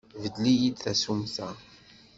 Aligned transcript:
Beddel-iyi-d 0.21 0.77
tasumta. 0.79 1.49